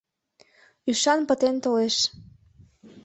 Ӱшан 0.89 1.19
пытен 1.27 1.55
толеш... 1.63 1.95